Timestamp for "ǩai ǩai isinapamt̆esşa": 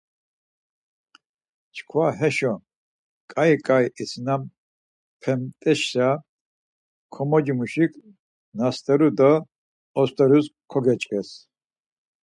3.31-6.09